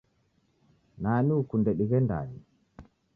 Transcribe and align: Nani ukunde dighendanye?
Nani 1.01 1.31
ukunde 1.41 1.71
dighendanye? 1.79 2.39